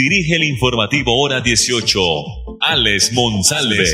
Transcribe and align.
dirige 0.00 0.36
el 0.36 0.44
informativo 0.44 1.12
Hora 1.20 1.40
18, 1.42 2.00
Alex 2.60 3.12
Monsalve. 3.12 3.84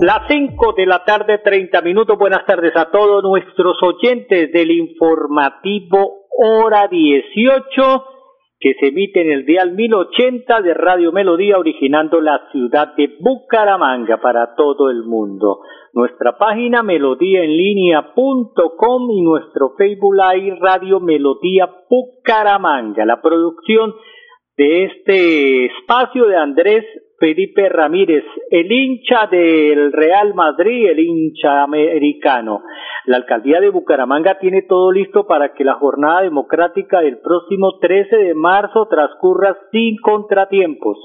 Las 0.00 0.20
5 0.28 0.72
de 0.72 0.86
la 0.86 1.04
tarde, 1.04 1.38
30 1.44 1.82
minutos. 1.82 2.18
Buenas 2.18 2.46
tardes 2.46 2.72
a 2.74 2.90
todos 2.90 3.22
nuestros 3.22 3.76
oyentes 3.82 4.52
del 4.52 4.70
informativo 4.70 6.28
Hora 6.30 6.88
18 6.88 8.04
que 8.64 8.74
se 8.80 8.86
emite 8.86 9.20
en 9.20 9.30
el 9.30 9.44
dial 9.44 9.72
1080 9.72 10.62
de 10.62 10.72
Radio 10.72 11.12
Melodía, 11.12 11.58
originando 11.58 12.22
la 12.22 12.48
ciudad 12.50 12.94
de 12.96 13.10
Bucaramanga 13.20 14.22
para 14.22 14.54
todo 14.54 14.88
el 14.88 15.04
mundo. 15.04 15.60
Nuestra 15.92 16.38
página 16.38 16.82
melodíaenlínea.com 16.82 19.10
y 19.10 19.20
nuestro 19.20 19.74
Facebook 19.76 20.14
Live 20.14 20.56
Radio 20.62 20.98
Melodía 20.98 21.68
Bucaramanga. 21.90 23.04
La 23.04 23.20
producción 23.20 23.92
de 24.56 24.84
este 24.84 25.66
espacio 25.66 26.24
de 26.24 26.38
Andrés 26.38 26.86
Felipe 27.24 27.70
Ramírez, 27.70 28.22
el 28.50 28.70
hincha 28.70 29.26
del 29.30 29.92
Real 29.92 30.34
Madrid, 30.34 30.90
el 30.90 30.98
hincha 30.98 31.62
americano. 31.62 32.60
La 33.06 33.16
alcaldía 33.16 33.60
de 33.60 33.70
Bucaramanga 33.70 34.38
tiene 34.38 34.60
todo 34.68 34.92
listo 34.92 35.26
para 35.26 35.54
que 35.54 35.64
la 35.64 35.72
jornada 35.76 36.20
democrática 36.20 37.00
del 37.00 37.20
próximo 37.20 37.78
13 37.78 38.14
de 38.14 38.34
marzo 38.34 38.88
transcurra 38.90 39.56
sin 39.72 39.96
contratiempos. 40.02 40.98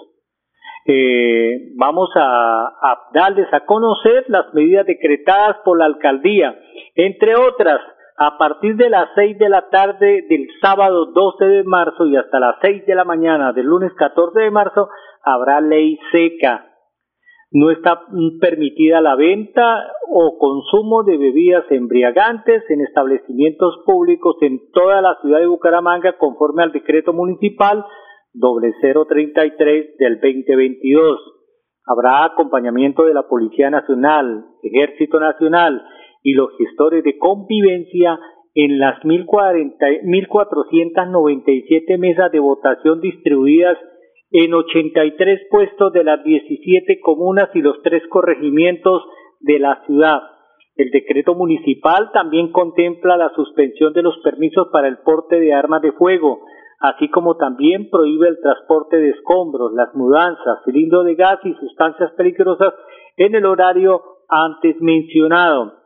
Eh, 0.85 1.71
vamos 1.77 2.09
a, 2.15 2.67
a 2.67 2.99
darles 3.13 3.47
a 3.53 3.61
conocer 3.61 4.25
las 4.27 4.53
medidas 4.53 4.85
decretadas 4.87 5.55
por 5.63 5.79
la 5.79 5.85
alcaldía, 5.85 6.53
entre 6.95 7.37
otras, 7.37 7.79
a 8.17 8.37
partir 8.37 8.75
de 8.75 8.89
las 8.89 9.07
seis 9.15 9.37
de 9.37 9.47
la 9.47 9.69
tarde 9.69 10.25
del 10.27 10.47
sábado 10.61 11.05
12 11.13 11.45
de 11.45 11.63
marzo 11.63 12.05
y 12.05 12.17
hasta 12.17 12.41
las 12.41 12.57
seis 12.61 12.85
de 12.85 12.93
la 12.93 13.05
mañana 13.05 13.53
del 13.53 13.67
lunes 13.67 13.93
14 13.93 14.37
de 14.37 14.51
marzo 14.51 14.89
habrá 15.33 15.61
ley 15.61 15.97
seca. 16.11 16.65
No 17.51 17.71
está 17.71 18.01
permitida 18.39 19.01
la 19.01 19.15
venta 19.15 19.91
o 20.07 20.37
consumo 20.37 21.03
de 21.03 21.17
bebidas 21.17 21.65
embriagantes 21.71 22.63
en 22.69 22.81
establecimientos 22.81 23.81
públicos 23.85 24.35
en 24.41 24.59
toda 24.71 25.01
la 25.01 25.17
ciudad 25.21 25.39
de 25.39 25.47
Bucaramanga 25.47 26.15
conforme 26.17 26.63
al 26.63 26.71
decreto 26.71 27.11
municipal 27.11 27.83
0033 28.33 29.97
del 29.97 30.19
2022. 30.19 31.19
Habrá 31.85 32.25
acompañamiento 32.25 33.05
de 33.05 33.15
la 33.15 33.27
Policía 33.27 33.71
Nacional, 33.71 34.45
Ejército 34.61 35.19
Nacional, 35.19 35.83
y 36.21 36.33
los 36.33 36.49
gestores 36.57 37.03
de 37.03 37.17
convivencia 37.17 38.19
en 38.53 38.77
las 38.77 39.01
1.497 39.03 41.97
mesas 41.97 42.31
de 42.31 42.39
votación 42.39 43.01
distribuidas 43.01 43.79
en 44.31 44.53
83 44.53 45.47
puestos 45.49 45.91
de 45.93 46.03
las 46.03 46.23
17 46.23 46.99
comunas 47.01 47.49
y 47.53 47.61
los 47.61 47.81
tres 47.81 48.03
corregimientos 48.09 49.03
de 49.39 49.59
la 49.59 49.83
ciudad. 49.85 50.21
El 50.75 50.91
decreto 50.91 51.35
municipal 51.35 52.11
también 52.13 52.51
contempla 52.51 53.17
la 53.17 53.29
suspensión 53.35 53.91
de 53.93 54.03
los 54.03 54.17
permisos 54.23 54.69
para 54.71 54.87
el 54.87 54.99
porte 54.99 55.39
de 55.39 55.53
armas 55.53 55.81
de 55.81 55.91
fuego, 55.93 56.41
así 56.79 57.09
como 57.09 57.35
también 57.37 57.89
prohíbe 57.89 58.29
el 58.29 58.39
transporte 58.39 58.97
de 58.97 59.09
escombros, 59.09 59.73
las 59.73 59.93
mudanzas, 59.95 60.63
cilindros 60.63 61.05
de 61.05 61.15
gas 61.15 61.39
y 61.43 61.53
sustancias 61.55 62.11
peligrosas 62.13 62.73
en 63.17 63.35
el 63.35 63.45
horario 63.45 64.01
antes 64.29 64.79
mencionado. 64.79 65.78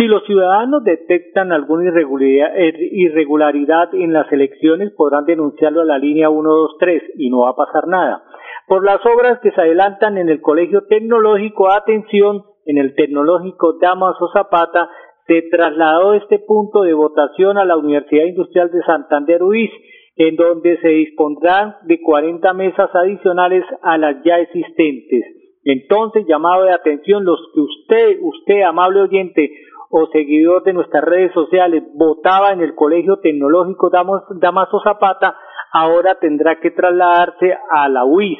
Si 0.00 0.06
los 0.06 0.24
ciudadanos 0.24 0.82
detectan 0.82 1.52
alguna 1.52 1.90
eh, 1.90 2.72
irregularidad 2.92 3.94
en 3.94 4.14
las 4.14 4.32
elecciones, 4.32 4.94
podrán 4.96 5.26
denunciarlo 5.26 5.82
a 5.82 5.84
la 5.84 5.98
línea 5.98 6.30
123 6.30 7.02
y 7.18 7.28
no 7.28 7.40
va 7.40 7.50
a 7.50 7.54
pasar 7.54 7.86
nada. 7.86 8.22
Por 8.66 8.82
las 8.82 9.04
obras 9.04 9.40
que 9.40 9.50
se 9.50 9.60
adelantan 9.60 10.16
en 10.16 10.30
el 10.30 10.40
Colegio 10.40 10.86
Tecnológico, 10.88 11.70
atención, 11.70 12.44
en 12.64 12.78
el 12.78 12.94
Tecnológico 12.94 13.74
Damaso 13.78 14.30
Zapata, 14.32 14.88
se 15.26 15.42
trasladó 15.50 16.14
este 16.14 16.38
punto 16.38 16.80
de 16.80 16.94
votación 16.94 17.58
a 17.58 17.66
la 17.66 17.76
Universidad 17.76 18.24
Industrial 18.24 18.70
de 18.70 18.82
Santander 18.84 19.42
en 20.16 20.36
donde 20.36 20.78
se 20.78 20.88
dispondrán 20.88 21.76
de 21.82 22.00
40 22.00 22.54
mesas 22.54 22.88
adicionales 22.94 23.66
a 23.82 23.98
las 23.98 24.16
ya 24.24 24.38
existentes. 24.38 25.40
Entonces, 25.62 26.24
llamado 26.26 26.64
de 26.64 26.72
atención, 26.72 27.22
los 27.22 27.38
que 27.52 27.60
usted, 27.60 28.18
usted, 28.22 28.62
amable 28.62 29.02
oyente, 29.02 29.50
o 29.90 30.06
seguidor 30.06 30.62
de 30.62 30.72
nuestras 30.72 31.04
redes 31.04 31.32
sociales 31.32 31.82
votaba 31.94 32.52
en 32.52 32.60
el 32.60 32.74
Colegio 32.76 33.18
Tecnológico 33.18 33.90
Damaso 33.90 34.80
Zapata, 34.84 35.36
ahora 35.72 36.16
tendrá 36.20 36.60
que 36.60 36.70
trasladarse 36.70 37.58
a 37.70 37.88
la 37.88 38.04
UIS. 38.04 38.38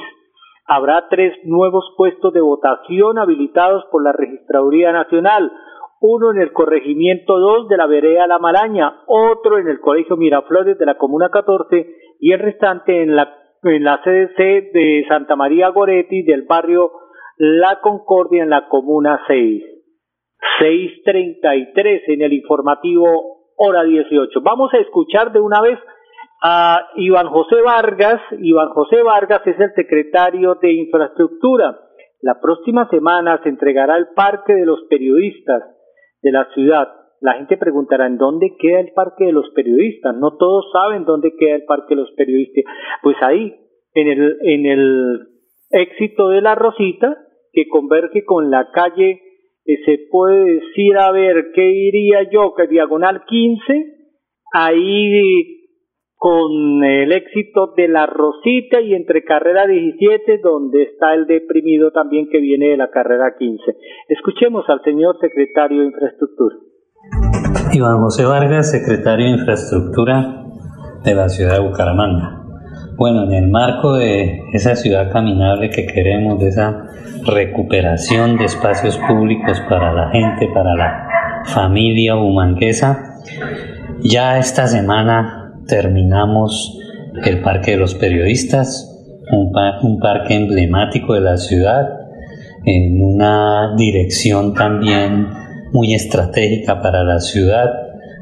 Habrá 0.67 1.09
tres 1.11 1.35
nuevos 1.45 1.93
puestos 1.97 2.33
de 2.33 2.41
votación 2.41 3.19
habilitados 3.19 3.85
por 3.91 4.05
la 4.05 4.13
Registraduría 4.13 4.93
Nacional, 4.93 5.51
uno 6.01 6.31
en 6.31 6.41
el 6.41 6.53
corregimiento 6.53 7.39
2 7.39 7.69
de 7.69 7.77
la 7.77 7.87
vereda 7.87 8.29
La 8.29 8.39
Maraña, 8.39 9.01
otro 9.07 9.59
en 9.59 9.69
el 9.69 9.81
Colegio 9.81 10.17
Miraflores 10.17 10.79
de 10.79 10.87
la 10.87 10.97
Comuna 10.97 11.31
14 11.31 11.95
y 12.21 12.33
el 12.33 12.39
restante 12.39 13.03
en 13.03 13.17
la, 13.17 13.35
en 13.65 13.83
la 13.83 14.01
CDC 14.03 14.73
de 14.73 15.05
Santa 15.09 15.35
María 15.35 15.69
Goretti 15.71 16.23
del 16.23 16.47
barrio 16.49 16.93
La 17.37 17.81
Concordia 17.81 18.45
en 18.45 18.51
la 18.51 18.69
Comuna 18.69 19.21
6. 19.27 19.80
6.33 20.61 22.03
en 22.09 22.23
el 22.23 22.33
informativo 22.33 23.41
hora 23.57 23.85
18. 23.85 24.41
Vamos 24.43 24.73
a 24.75 24.79
escuchar 24.79 25.33
de 25.33 25.41
una 25.41 25.61
vez 25.61 25.79
a 26.43 26.89
Iván 26.97 27.29
José 27.29 27.61
Vargas. 27.63 28.21
Iván 28.39 28.71
José 28.71 29.03
Vargas 29.03 29.43
es 29.47 29.59
el 29.61 29.73
secretario 29.75 30.57
de 30.61 30.73
Infraestructura. 30.73 31.79
La 32.23 32.41
próxima 32.41 32.89
semana 32.89 33.41
se 33.43 33.49
entregará 33.49 33.97
el 33.97 34.09
Parque 34.15 34.55
de 34.55 34.67
los 34.67 34.81
Periodistas 34.89 35.63
de 36.23 36.33
la 36.33 36.47
ciudad. 36.55 36.89
La 37.21 37.35
gente 37.35 37.59
preguntará 37.59 38.07
en 38.07 38.17
dónde 38.17 38.57
queda 38.59 38.81
el 38.81 38.93
Parque 38.95 39.27
de 39.27 39.33
los 39.33 39.51
Periodistas. 39.51 40.17
No 40.17 40.37
todos 40.37 40.71
saben 40.73 41.05
dónde 41.05 41.35
queda 41.39 41.57
el 41.57 41.65
Parque 41.65 41.95
de 41.95 42.01
los 42.01 42.11
Periodistas. 42.13 42.65
Pues 43.03 43.17
ahí, 43.21 43.55
en 43.95 44.09
el, 44.09 44.39
en 44.43 44.67
el 44.67 45.29
éxito 45.71 46.29
de 46.29 46.41
la 46.41 46.55
Rosita, 46.55 47.17
que 47.53 47.69
converge 47.69 48.25
con 48.25 48.51
la 48.51 48.71
calle 48.73 49.21
se 49.65 49.99
puede 50.11 50.55
decir, 50.55 50.97
a 50.99 51.13
ver, 51.13 51.53
¿qué 51.55 51.63
diría 51.63 52.29
yo? 52.31 52.55
Que 52.55 52.67
diagonal 52.67 53.25
15, 53.27 53.85
ahí 54.53 55.61
con 56.17 56.85
el 56.85 57.13
éxito 57.13 57.73
de 57.77 57.89
la 57.89 58.05
Rosita 58.05 58.81
y 58.83 58.95
entre 58.95 59.25
carrera 59.25 59.67
17, 59.67 60.39
donde 60.43 60.83
está 60.83 61.15
el 61.15 61.27
deprimido 61.27 61.93
también 61.93 62.29
que 62.31 62.41
viene 62.41 62.69
de 62.69 62.77
la 62.77 62.91
carrera 62.91 63.37
15. 63.39 63.63
Escuchemos 64.09 64.65
al 64.69 64.83
señor 64.83 65.17
secretario 65.19 65.81
de 65.81 65.87
Infraestructura. 65.87 66.57
Iván 67.73 68.03
José 68.03 68.27
Vargas, 68.27 68.71
secretario 68.71 69.27
de 69.27 69.33
Infraestructura 69.33 70.45
de 71.05 71.15
la 71.15 71.29
ciudad 71.31 71.55
de 71.55 71.67
Bucaramanga. 71.67 72.40
Bueno, 73.01 73.25
en 73.25 73.33
el 73.33 73.49
marco 73.49 73.95
de 73.95 74.43
esa 74.53 74.77
ciudad 74.77 75.11
caminable 75.11 75.71
que 75.71 75.87
queremos, 75.87 76.39
de 76.39 76.49
esa 76.49 76.85
recuperación 77.25 78.37
de 78.37 78.45
espacios 78.45 78.99
públicos 79.09 79.59
para 79.71 79.95
la 79.95 80.11
gente, 80.11 80.51
para 80.53 80.75
la 80.75 81.09
familia 81.47 82.17
humanguesa, 82.17 83.17
ya 84.03 84.39
esta 84.39 84.67
semana 84.67 85.55
terminamos 85.67 86.79
el 87.25 87.41
Parque 87.41 87.71
de 87.71 87.77
los 87.79 87.95
Periodistas, 87.95 89.03
un, 89.33 89.51
un 89.83 89.99
parque 89.99 90.35
emblemático 90.35 91.15
de 91.15 91.23
la 91.23 91.39
ciudad, 91.39 91.89
en 92.67 93.03
una 93.03 93.77
dirección 93.79 94.53
también 94.53 95.27
muy 95.73 95.95
estratégica 95.95 96.83
para 96.83 97.03
la 97.03 97.19
ciudad, 97.21 97.71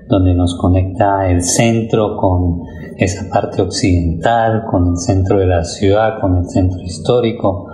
donde 0.06 0.34
nos 0.34 0.56
conecta 0.56 1.28
el 1.28 1.42
centro 1.42 2.16
con 2.16 2.62
esa 2.98 3.30
parte 3.30 3.62
occidental, 3.62 4.64
con 4.70 4.88
el 4.88 4.96
centro 4.96 5.38
de 5.38 5.46
la 5.46 5.64
ciudad, 5.64 6.20
con 6.20 6.36
el 6.36 6.44
centro 6.46 6.80
histórico, 6.80 7.66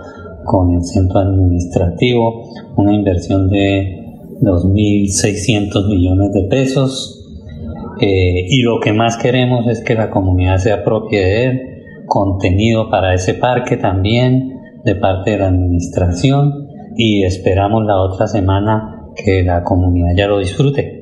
con 0.45 0.71
el 0.71 0.83
centro 0.83 1.19
administrativo, 1.19 2.43
una 2.77 2.93
inversión 2.93 3.49
de 3.49 4.05
2.600 4.41 5.89
millones 5.89 6.31
de 6.31 6.43
pesos 6.43 7.15
eh, 8.01 8.45
y 8.49 8.61
lo 8.61 8.79
que 8.79 8.93
más 8.93 9.17
queremos 9.17 9.67
es 9.67 9.81
que 9.81 9.95
la 9.95 10.09
comunidad 10.09 10.57
se 10.57 10.71
apropie 10.71 11.19
de 11.19 11.45
él, 11.45 11.61
contenido 12.07 12.89
para 12.89 13.13
ese 13.13 13.33
parque 13.33 13.77
también 13.77 14.59
de 14.83 14.95
parte 14.95 15.31
de 15.31 15.37
la 15.39 15.47
administración 15.47 16.67
y 16.95 17.23
esperamos 17.23 17.83
la 17.85 17.99
otra 17.99 18.27
semana 18.27 19.09
que 19.15 19.43
la 19.43 19.63
comunidad 19.63 20.09
ya 20.15 20.27
lo 20.27 20.39
disfrute. 20.39 20.94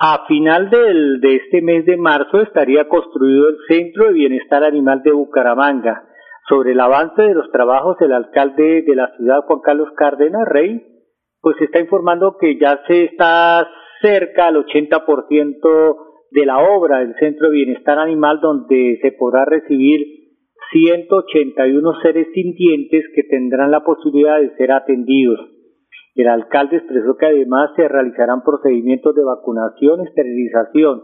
A 0.00 0.26
final 0.28 0.70
del, 0.70 1.20
de 1.20 1.34
este 1.34 1.60
mes 1.60 1.84
de 1.84 1.96
marzo 1.96 2.40
estaría 2.40 2.88
construido 2.88 3.48
el 3.48 3.56
Centro 3.66 4.06
de 4.06 4.12
Bienestar 4.12 4.62
Animal 4.62 5.02
de 5.02 5.10
Bucaramanga. 5.10 6.04
Sobre 6.48 6.70
el 6.70 6.78
avance 6.78 7.20
de 7.20 7.34
los 7.34 7.50
trabajos, 7.50 7.96
el 8.00 8.12
alcalde 8.12 8.82
de 8.86 8.94
la 8.94 9.10
ciudad, 9.16 9.40
Juan 9.48 9.58
Carlos 9.60 9.88
Cárdenas 9.96 10.46
Rey, 10.46 10.80
pues 11.40 11.56
está 11.60 11.80
informando 11.80 12.36
que 12.40 12.56
ya 12.60 12.80
se 12.86 13.06
está 13.06 13.68
cerca 14.00 14.46
al 14.46 14.64
80% 14.64 15.96
de 16.30 16.46
la 16.46 16.58
obra 16.58 17.00
del 17.00 17.16
Centro 17.18 17.48
de 17.48 17.54
Bienestar 17.54 17.98
Animal, 17.98 18.38
donde 18.40 19.00
se 19.02 19.10
podrá 19.18 19.46
recibir 19.46 20.00
181 20.70 21.92
seres 22.02 22.28
sintientes 22.34 23.04
que 23.16 23.24
tendrán 23.24 23.72
la 23.72 23.82
posibilidad 23.82 24.38
de 24.40 24.54
ser 24.56 24.70
atendidos. 24.70 25.40
El 26.18 26.26
alcalde 26.26 26.78
expresó 26.78 27.16
que 27.16 27.26
además 27.26 27.70
se 27.76 27.86
realizarán 27.86 28.42
procedimientos 28.42 29.14
de 29.14 29.22
vacunación, 29.22 30.00
esterilización. 30.00 31.00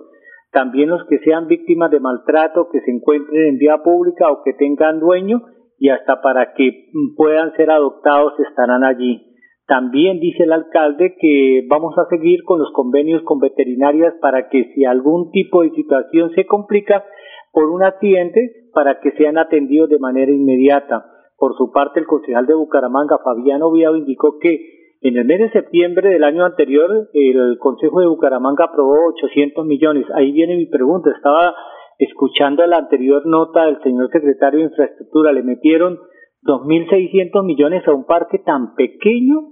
También 0.51 0.91
los 0.91 1.05
que 1.05 1.21
sean 1.21 1.47
víctimas 1.47 1.93
de 1.93 2.01
maltrato, 2.01 2.69
que 2.69 2.81
se 2.81 2.91
encuentren 2.91 3.47
en 3.47 3.59
vía 3.59 3.79
pública 3.85 4.29
o 4.33 4.43
que 4.43 4.55
tengan 4.55 4.99
dueño 4.99 5.41
y 5.79 5.91
hasta 5.91 6.21
para 6.21 6.53
que 6.55 6.89
puedan 7.17 7.53
ser 7.53 7.71
adoptados 7.71 8.33
estarán 8.41 8.83
allí. 8.83 9.37
También 9.69 10.19
dice 10.19 10.43
el 10.43 10.53
alcalde 10.53 11.15
que 11.21 11.65
vamos 11.69 11.95
a 11.97 12.09
seguir 12.11 12.43
con 12.43 12.59
los 12.59 12.73
convenios 12.73 13.23
con 13.23 13.39
veterinarias 13.39 14.15
para 14.21 14.49
que 14.49 14.73
si 14.75 14.85
algún 14.85 15.31
tipo 15.31 15.63
de 15.63 15.71
situación 15.71 16.33
se 16.35 16.45
complica 16.45 17.05
por 17.53 17.71
un 17.71 17.85
accidente, 17.85 18.51
para 18.73 18.99
que 18.99 19.13
sean 19.13 19.39
atendidos 19.39 19.91
de 19.91 20.01
manera 20.01 20.33
inmediata. 20.33 21.07
Por 21.39 21.57
su 21.57 21.71
parte, 21.71 22.01
el 22.01 22.07
concejal 22.07 22.47
de 22.47 22.55
Bucaramanga, 22.55 23.19
Fabián 23.23 23.63
Oviedo, 23.63 23.95
indicó 23.95 24.41
que 24.41 24.74
en 25.05 25.19
el 25.19 25.27
mes 25.27 25.39
de 25.39 25.51
septiembre 25.51 26.09
del 26.09 26.25
año 26.25 26.47
anterior, 26.47 27.11
el 27.13 27.59
Consejo 27.59 28.01
de 28.01 28.07
Bucaramanga 28.07 28.65
aprobó 28.65 28.95
800 29.11 29.67
millones. 29.67 30.07
Ahí 30.15 30.33
viene 30.33 30.57
mi 30.57 30.65
pregunta. 30.65 31.11
Estaba 31.15 31.55
escuchando 31.99 32.67
la 32.67 32.79
anterior 32.79 33.27
nota 33.27 33.67
del 33.67 33.83
señor 33.83 34.09
secretario 34.11 34.61
de 34.61 34.67
Infraestructura. 34.71 35.33
Le 35.33 35.43
metieron 35.43 35.99
2.600 36.45 37.45
millones 37.45 37.87
a 37.87 37.93
un 37.93 38.07
parque 38.07 38.39
tan 38.39 38.75
pequeño 38.77 39.51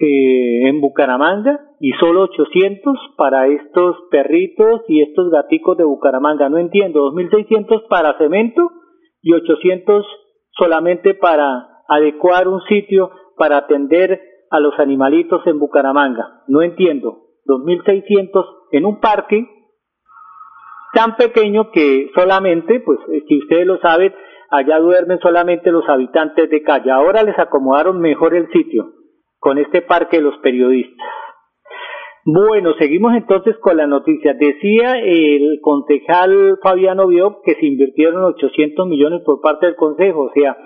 eh, 0.00 0.68
en 0.68 0.80
Bucaramanga 0.80 1.60
y 1.78 1.92
solo 1.92 2.22
800 2.22 2.98
para 3.16 3.46
estos 3.46 3.96
perritos 4.10 4.82
y 4.88 5.00
estos 5.00 5.30
gaticos 5.30 5.76
de 5.78 5.84
Bucaramanga. 5.84 6.48
No 6.48 6.58
entiendo. 6.58 7.12
2.600 7.12 7.86
para 7.88 8.18
cemento 8.18 8.68
y 9.22 9.32
800 9.32 10.04
solamente 10.58 11.14
para 11.14 11.68
adecuar 11.88 12.48
un 12.48 12.60
sitio 12.62 13.12
para 13.36 13.58
atender 13.58 14.18
a 14.56 14.60
los 14.60 14.78
animalitos 14.78 15.46
en 15.46 15.58
Bucaramanga. 15.58 16.42
No 16.48 16.62
entiendo. 16.62 17.22
2.600 17.46 18.44
en 18.72 18.84
un 18.84 19.00
parque 19.00 19.48
tan 20.92 21.16
pequeño 21.16 21.70
que 21.70 22.10
solamente, 22.14 22.80
pues 22.80 22.98
si 23.28 23.38
ustedes 23.38 23.66
lo 23.66 23.78
saben, 23.78 24.14
allá 24.50 24.78
duermen 24.78 25.18
solamente 25.20 25.70
los 25.70 25.88
habitantes 25.88 26.48
de 26.50 26.62
calle. 26.62 26.90
Ahora 26.90 27.22
les 27.22 27.38
acomodaron 27.38 28.00
mejor 28.00 28.34
el 28.34 28.50
sitio 28.50 28.92
con 29.38 29.58
este 29.58 29.82
parque 29.82 30.16
de 30.16 30.22
los 30.22 30.38
periodistas. 30.38 31.06
Bueno, 32.24 32.72
seguimos 32.78 33.14
entonces 33.14 33.56
con 33.58 33.76
la 33.76 33.86
noticia. 33.86 34.34
Decía 34.34 34.94
el 34.98 35.60
concejal 35.62 36.58
Fabiano 36.60 37.06
Bio 37.06 37.40
que 37.44 37.54
se 37.54 37.66
invirtieron 37.66 38.24
800 38.24 38.88
millones 38.88 39.22
por 39.24 39.40
parte 39.40 39.66
del 39.66 39.76
Consejo, 39.76 40.22
o 40.22 40.32
sea, 40.32 40.56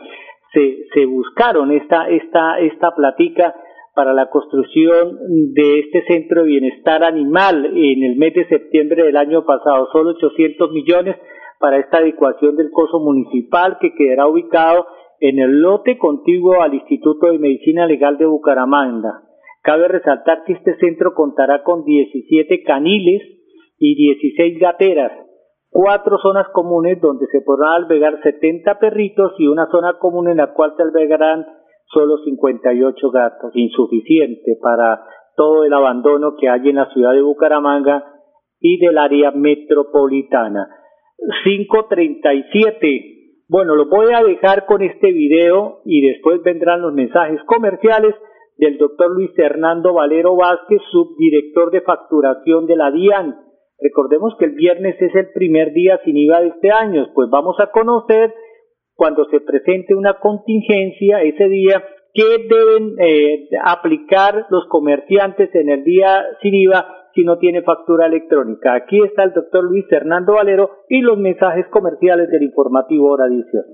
se, 0.54 0.86
se 0.94 1.04
buscaron 1.04 1.70
esta, 1.70 2.08
esta, 2.08 2.58
esta 2.60 2.94
platica 2.94 3.54
para 4.00 4.14
la 4.14 4.30
construcción 4.30 5.18
de 5.52 5.80
este 5.80 6.02
centro 6.06 6.40
de 6.40 6.48
bienestar 6.48 7.04
animal 7.04 7.66
en 7.66 8.02
el 8.02 8.16
mes 8.16 8.32
de 8.32 8.48
septiembre 8.48 9.04
del 9.04 9.14
año 9.14 9.44
pasado. 9.44 9.88
Solo 9.92 10.12
800 10.12 10.72
millones 10.72 11.16
para 11.58 11.76
esta 11.76 11.98
adecuación 11.98 12.56
del 12.56 12.70
coso 12.70 12.98
municipal 12.98 13.76
que 13.78 13.92
quedará 13.92 14.26
ubicado 14.26 14.86
en 15.20 15.38
el 15.38 15.60
lote 15.60 15.98
contiguo 15.98 16.62
al 16.62 16.72
Instituto 16.72 17.26
de 17.26 17.38
Medicina 17.38 17.84
Legal 17.84 18.16
de 18.16 18.24
Bucaramanga. 18.24 19.20
Cabe 19.60 19.86
resaltar 19.88 20.44
que 20.46 20.54
este 20.54 20.78
centro 20.78 21.12
contará 21.12 21.62
con 21.62 21.84
17 21.84 22.62
caniles 22.62 23.20
y 23.78 23.96
16 23.96 24.60
gateras, 24.60 25.12
cuatro 25.68 26.16
zonas 26.22 26.46
comunes 26.54 26.98
donde 27.02 27.26
se 27.26 27.42
podrán 27.42 27.82
albergar 27.82 28.18
70 28.22 28.78
perritos 28.78 29.32
y 29.36 29.46
una 29.46 29.66
zona 29.70 29.98
común 29.98 30.30
en 30.30 30.38
la 30.38 30.54
cual 30.54 30.72
se 30.74 30.84
albergarán 30.84 31.44
solo 31.92 32.18
58 32.18 33.10
gatos, 33.10 33.50
insuficiente 33.54 34.56
para 34.60 35.02
todo 35.36 35.64
el 35.64 35.72
abandono 35.72 36.36
que 36.38 36.48
hay 36.48 36.68
en 36.68 36.76
la 36.76 36.90
ciudad 36.92 37.12
de 37.12 37.22
Bucaramanga 37.22 38.04
y 38.60 38.78
del 38.78 38.98
área 38.98 39.32
metropolitana. 39.32 40.68
537. 41.44 43.16
Bueno, 43.48 43.74
lo 43.74 43.88
voy 43.88 44.12
a 44.14 44.22
dejar 44.22 44.66
con 44.66 44.82
este 44.82 45.12
video 45.12 45.80
y 45.84 46.06
después 46.06 46.42
vendrán 46.42 46.82
los 46.82 46.92
mensajes 46.92 47.40
comerciales 47.46 48.14
del 48.56 48.78
doctor 48.78 49.10
Luis 49.10 49.30
Hernando 49.36 49.94
Valero 49.94 50.36
Vázquez, 50.36 50.80
subdirector 50.90 51.70
de 51.70 51.80
facturación 51.80 52.66
de 52.66 52.76
la 52.76 52.90
DIAN. 52.90 53.36
Recordemos 53.80 54.34
que 54.38 54.44
el 54.44 54.52
viernes 54.52 55.00
es 55.00 55.14
el 55.14 55.32
primer 55.32 55.72
día 55.72 55.98
sin 56.04 56.16
IVA 56.16 56.42
de 56.42 56.48
este 56.48 56.70
año, 56.70 57.08
pues 57.14 57.30
vamos 57.30 57.56
a 57.58 57.70
conocer 57.70 58.34
cuando 59.00 59.24
se 59.30 59.40
presente 59.40 59.94
una 59.94 60.18
contingencia 60.20 61.22
ese 61.22 61.48
día, 61.48 61.82
¿qué 62.12 62.22
deben 62.46 62.96
eh, 62.98 63.48
aplicar 63.64 64.44
los 64.50 64.64
comerciantes 64.68 65.48
en 65.54 65.70
el 65.70 65.84
día 65.84 66.20
sin 66.42 66.54
IVA 66.54 66.84
si 67.14 67.24
no 67.24 67.38
tiene 67.38 67.62
factura 67.62 68.08
electrónica? 68.08 68.74
Aquí 68.74 69.02
está 69.02 69.22
el 69.22 69.32
doctor 69.32 69.64
Luis 69.64 69.86
Fernando 69.88 70.34
Valero 70.34 70.68
y 70.90 71.00
los 71.00 71.16
mensajes 71.16 71.64
comerciales 71.70 72.28
del 72.28 72.42
informativo 72.42 73.10
hora 73.10 73.24
18. 73.26 73.66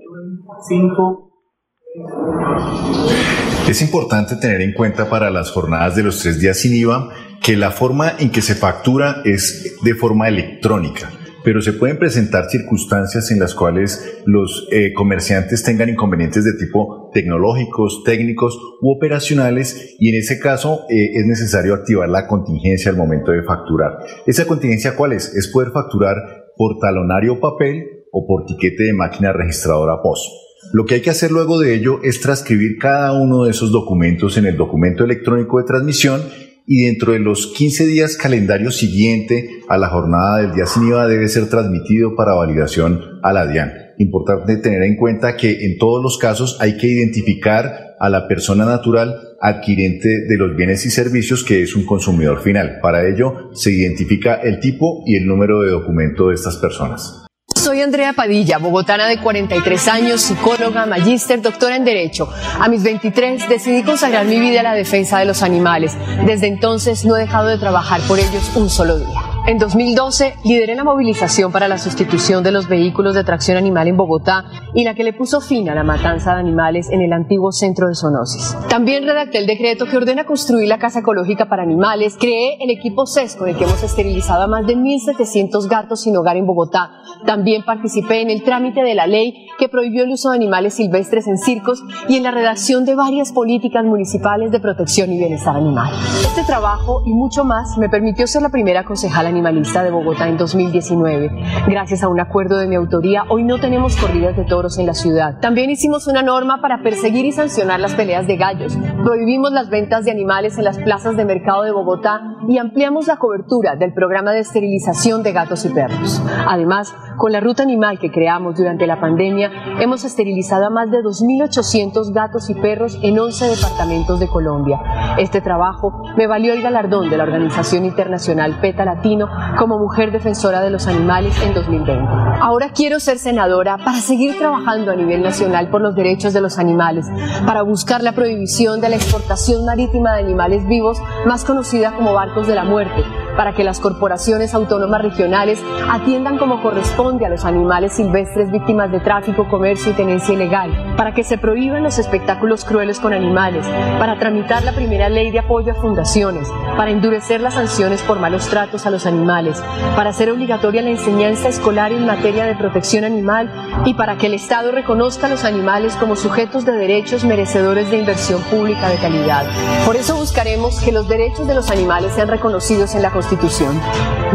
Es 3.69 3.81
importante 3.81 4.37
tener 4.39 4.61
en 4.61 4.71
cuenta 4.71 5.09
para 5.09 5.29
las 5.29 5.51
jornadas 5.51 5.97
de 5.97 6.03
los 6.03 6.21
tres 6.21 6.39
días 6.39 6.57
sin 6.57 6.73
IVA 6.73 7.09
que 7.45 7.57
la 7.57 7.71
forma 7.71 8.11
en 8.17 8.31
que 8.31 8.41
se 8.41 8.55
factura 8.55 9.17
es 9.25 9.77
de 9.83 9.93
forma 9.93 10.29
electrónica 10.29 11.09
pero 11.47 11.61
se 11.61 11.71
pueden 11.71 11.97
presentar 11.97 12.49
circunstancias 12.49 13.31
en 13.31 13.39
las 13.39 13.55
cuales 13.55 14.21
los 14.25 14.67
eh, 14.69 14.91
comerciantes 14.91 15.63
tengan 15.63 15.87
inconvenientes 15.87 16.43
de 16.43 16.51
tipo 16.59 17.09
tecnológicos, 17.13 18.03
técnicos 18.03 18.59
u 18.81 18.91
operacionales 18.91 19.95
y 19.97 20.09
en 20.09 20.15
ese 20.15 20.39
caso 20.39 20.81
eh, 20.89 21.11
es 21.13 21.25
necesario 21.25 21.73
activar 21.73 22.09
la 22.09 22.27
contingencia 22.27 22.91
al 22.91 22.97
momento 22.97 23.31
de 23.31 23.43
facturar. 23.43 23.93
¿Esa 24.25 24.45
contingencia 24.45 24.97
cuál 24.97 25.13
es? 25.13 25.33
Es 25.35 25.47
poder 25.47 25.71
facturar 25.71 26.17
por 26.57 26.79
talonario 26.79 27.39
papel 27.39 28.03
o 28.11 28.27
por 28.27 28.45
tiquete 28.45 28.83
de 28.83 28.93
máquina 28.93 29.31
registradora 29.31 30.01
POS. 30.03 30.29
Lo 30.73 30.83
que 30.83 30.95
hay 30.95 31.01
que 31.01 31.11
hacer 31.11 31.31
luego 31.31 31.59
de 31.59 31.75
ello 31.75 32.01
es 32.03 32.19
transcribir 32.19 32.77
cada 32.77 33.13
uno 33.13 33.45
de 33.45 33.51
esos 33.51 33.71
documentos 33.71 34.37
en 34.37 34.47
el 34.47 34.57
documento 34.57 35.05
electrónico 35.05 35.59
de 35.59 35.63
transmisión 35.63 36.19
y 36.67 36.83
dentro 36.83 37.13
de 37.13 37.19
los 37.19 37.47
15 37.55 37.87
días 37.87 38.17
calendario 38.17 38.71
siguiente 38.71 39.49
a 39.69 39.77
la 39.77 39.87
jornada 39.87 40.41
del 40.41 40.53
día 40.53 40.65
sin 40.65 40.89
IVA 40.89 41.07
debe 41.07 41.29
ser 41.29 41.49
transmitido 41.49 42.13
para 42.15 42.35
validación 42.35 42.99
a 43.23 43.31
la 43.31 43.47
DIAN. 43.47 43.71
Importante 43.97 44.57
tener 44.57 44.83
en 44.83 44.97
cuenta 44.97 45.37
que 45.37 45.65
en 45.65 45.77
todos 45.77 46.03
los 46.03 46.17
casos 46.17 46.57
hay 46.59 46.77
que 46.77 46.87
identificar 46.87 47.95
a 47.99 48.09
la 48.09 48.27
persona 48.27 48.65
natural 48.65 49.15
adquirente 49.39 50.09
de 50.27 50.37
los 50.37 50.55
bienes 50.55 50.85
y 50.85 50.91
servicios 50.91 51.43
que 51.43 51.63
es 51.63 51.75
un 51.75 51.85
consumidor 51.85 52.41
final. 52.41 52.79
Para 52.81 53.07
ello 53.07 53.49
se 53.53 53.71
identifica 53.71 54.35
el 54.35 54.59
tipo 54.59 55.03
y 55.07 55.15
el 55.15 55.25
número 55.25 55.61
de 55.61 55.71
documento 55.71 56.27
de 56.27 56.35
estas 56.35 56.57
personas. 56.57 57.26
Soy 57.57 57.81
Andrea 57.81 58.13
Padilla, 58.13 58.59
bogotana 58.59 59.07
de 59.07 59.19
43 59.19 59.87
años, 59.87 60.21
psicóloga, 60.21 60.85
magíster, 60.85 61.41
doctora 61.41 61.75
en 61.75 61.85
Derecho. 61.85 62.29
A 62.59 62.69
mis 62.69 62.83
23 62.83 63.49
decidí 63.49 63.81
consagrar 63.81 64.25
mi 64.25 64.39
vida 64.39 64.59
a 64.59 64.63
la 64.63 64.73
defensa 64.73 65.17
de 65.17 65.25
los 65.25 65.41
animales. 65.41 65.97
Desde 66.25 66.47
entonces 66.47 67.03
no 67.03 67.17
he 67.17 67.21
dejado 67.21 67.47
de 67.47 67.57
trabajar 67.57 67.99
por 68.01 68.19
ellos 68.19 68.51
un 68.55 68.69
solo 68.69 68.99
día. 68.99 69.26
En 69.47 69.59
2012 69.59 70.39
lideré 70.43 70.75
la 70.75 70.83
movilización 70.83 71.53
para 71.53 71.69
la 71.69 71.77
sustitución 71.77 72.43
de 72.43 72.51
los 72.51 72.67
vehículos 72.67 73.15
de 73.15 73.23
tracción 73.23 73.55
animal 73.55 73.87
en 73.87 73.95
Bogotá 73.95 74.43
y 74.73 74.83
la 74.83 74.93
que 74.93 75.05
le 75.05 75.13
puso 75.13 75.39
fin 75.39 75.69
a 75.69 75.73
la 75.73 75.85
matanza 75.85 76.33
de 76.33 76.41
animales 76.41 76.89
en 76.91 77.01
el 77.01 77.13
antiguo 77.13 77.53
centro 77.53 77.87
de 77.87 77.95
zoonosis. 77.95 78.57
También 78.67 79.05
redacté 79.05 79.37
el 79.37 79.47
decreto 79.47 79.85
que 79.85 79.95
ordena 79.95 80.25
construir 80.25 80.67
la 80.67 80.79
casa 80.79 80.99
ecológica 80.99 81.47
para 81.47 81.63
animales, 81.63 82.17
creé 82.19 82.57
el 82.59 82.71
equipo 82.71 83.05
CES 83.05 83.37
con 83.37 83.47
el 83.47 83.55
que 83.55 83.63
hemos 83.63 83.81
esterilizado 83.81 84.43
a 84.43 84.47
más 84.47 84.67
de 84.67 84.75
1.700 84.75 85.69
gatos 85.69 86.01
sin 86.01 86.17
hogar 86.17 86.35
en 86.35 86.45
Bogotá. 86.45 86.91
También 87.25 87.63
participé 87.63 88.19
en 88.19 88.29
el 88.29 88.43
trámite 88.43 88.83
de 88.83 88.95
la 88.95 89.07
ley 89.07 89.47
que 89.57 89.69
prohibió 89.69 90.03
el 90.03 90.11
uso 90.11 90.31
de 90.31 90.35
animales 90.35 90.73
silvestres 90.73 91.25
en 91.25 91.37
circos 91.37 91.81
y 92.09 92.17
en 92.17 92.23
la 92.23 92.31
redacción 92.31 92.83
de 92.83 92.95
varias 92.95 93.31
políticas 93.31 93.85
municipales 93.85 94.51
de 94.51 94.59
protección 94.59 95.09
y 95.13 95.17
bienestar 95.17 95.55
animal. 95.55 95.93
Este 96.21 96.43
trabajo 96.43 97.01
y 97.05 97.13
mucho 97.13 97.45
más 97.45 97.77
me 97.77 97.87
permitió 97.87 98.27
ser 98.27 98.41
la 98.41 98.49
primera 98.49 98.83
concejala 98.83 99.36
animalista 99.37 99.83
de 99.83 99.91
Bogotá 99.91 100.27
en 100.27 100.35
2019. 100.35 101.29
Gracias 101.67 102.01
a 102.01 102.07
un 102.07 102.19
acuerdo 102.19 102.57
de 102.57 102.67
mi 102.67 102.73
autoría, 102.73 103.23
hoy 103.29 103.43
no 103.43 103.59
tenemos 103.59 103.95
corridas 103.95 104.35
de 104.35 104.45
toros 104.45 104.79
en 104.79 104.87
la 104.87 104.95
ciudad. 104.95 105.39
También 105.39 105.69
hicimos 105.69 106.07
una 106.07 106.23
norma 106.23 106.59
para 106.59 106.81
perseguir 106.81 107.25
y 107.25 107.31
sancionar 107.31 107.79
las 107.79 107.93
peleas 107.93 108.25
de 108.25 108.35
gallos. 108.35 108.75
Prohibimos 109.03 109.51
las 109.51 109.69
ventas 109.69 110.05
de 110.05 110.11
animales 110.11 110.57
en 110.57 110.63
las 110.63 110.79
plazas 110.79 111.15
de 111.15 111.23
mercado 111.23 111.61
de 111.63 111.71
Bogotá 111.71 112.37
y 112.49 112.57
ampliamos 112.57 113.05
la 113.05 113.17
cobertura 113.17 113.75
del 113.75 113.93
programa 113.93 114.31
de 114.31 114.39
esterilización 114.39 115.21
de 115.21 115.33
gatos 115.33 115.65
y 115.65 115.69
perros. 115.69 116.19
Además, 116.47 116.95
con 117.17 117.31
la 117.31 117.39
ruta 117.39 117.63
animal 117.63 117.99
que 117.99 118.11
creamos 118.11 118.55
durante 118.55 118.87
la 118.87 118.99
pandemia, 118.99 119.51
hemos 119.79 120.03
esterilizado 120.03 120.67
a 120.67 120.69
más 120.69 120.91
de 120.91 120.99
2.800 120.99 122.13
gatos 122.13 122.49
y 122.49 122.53
perros 122.53 122.97
en 123.01 123.17
11 123.19 123.49
departamentos 123.49 124.19
de 124.19 124.27
Colombia. 124.27 124.79
Este 125.17 125.41
trabajo 125.41 126.03
me 126.15 126.27
valió 126.27 126.53
el 126.53 126.61
galardón 126.61 127.09
de 127.09 127.17
la 127.17 127.23
Organización 127.23 127.85
Internacional 127.85 128.59
PETA 128.61 128.85
Latino 128.85 129.29
como 129.57 129.79
mujer 129.79 130.11
defensora 130.11 130.61
de 130.61 130.69
los 130.69 130.87
animales 130.87 131.35
en 131.43 131.53
2020. 131.53 131.93
Ahora 132.39 132.69
quiero 132.69 132.99
ser 132.99 133.17
senadora 133.17 133.77
para 133.77 133.97
seguir 133.97 134.37
trabajando 134.37 134.91
a 134.91 134.95
nivel 134.95 135.23
nacional 135.23 135.69
por 135.69 135.81
los 135.81 135.95
derechos 135.95 136.33
de 136.33 136.41
los 136.41 136.59
animales, 136.59 137.07
para 137.45 137.63
buscar 137.63 138.03
la 138.03 138.11
prohibición 138.11 138.79
de 138.79 138.89
la 138.89 138.95
exportación 138.95 139.65
marítima 139.65 140.13
de 140.13 140.19
animales 140.19 140.67
vivos, 140.67 140.99
más 141.25 141.43
conocida 141.45 141.93
como 141.93 142.13
barcos 142.13 142.47
de 142.47 142.55
la 142.55 142.63
muerte, 142.63 143.03
para 143.37 143.53
que 143.53 143.63
las 143.63 143.79
corporaciones 143.79 144.55
autónomas 144.55 145.03
regionales 145.03 145.61
atiendan 145.89 146.39
como 146.39 146.61
corresponde 146.61 147.25
a 147.25 147.29
los 147.29 147.45
animales 147.45 147.93
silvestres 147.93 148.51
víctimas 148.51 148.91
de 148.91 148.99
tráfico, 148.99 149.47
comercio 149.47 149.91
y 149.91 149.95
tenencia 149.95 150.33
ilegal, 150.33 150.95
para 150.97 151.13
que 151.13 151.23
se 151.23 151.37
prohíban 151.37 151.83
los 151.83 151.99
espectáculos 151.99 152.65
crueles 152.65 152.99
con 152.99 153.13
animales, 153.13 153.65
para 153.99 154.17
tramitar 154.17 154.63
la 154.63 154.73
primera 154.73 155.07
ley 155.07 155.29
de 155.29 155.39
apoyo 155.39 155.71
a 155.71 155.75
fundaciones, 155.75 156.49
para 156.75 156.89
endurecer 156.89 157.39
las 157.39 157.53
sanciones 157.53 158.01
por 158.01 158.19
malos 158.19 158.47
tratos 158.47 158.87
a 158.87 158.89
los 158.89 159.05
animales, 159.05 159.61
para 159.95 160.09
hacer 160.09 160.31
obligatoria 160.31 160.81
la 160.81 160.89
enseñanza 160.89 161.47
escolar 161.47 161.91
en 161.91 162.07
materia 162.07 162.45
de 162.45 162.55
protección 162.55 163.03
animal 163.03 163.51
y 163.85 163.93
para 163.93 164.17
que 164.17 164.25
el 164.25 164.33
Estado 164.33 164.71
reconozca 164.71 165.27
a 165.27 165.29
los 165.29 165.43
animales 165.43 165.95
como 165.97 166.15
sujetos 166.15 166.65
de 166.65 166.71
derechos 166.71 167.23
merecedores 167.23 167.91
de 167.91 167.99
inversión 167.99 168.41
pública 168.43 168.89
de 168.89 168.97
calidad. 168.97 169.45
Por 169.85 169.95
eso 169.95 170.15
buscaremos 170.15 170.81
que 170.81 170.91
los 170.91 171.07
derechos 171.07 171.47
de 171.47 171.53
los 171.53 171.69
animales 171.69 172.13
sean 172.13 172.29
reconocidos 172.29 172.95
en 172.95 173.03
la 173.03 173.11
Constitución 173.11 173.26